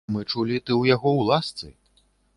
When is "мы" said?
0.13-0.23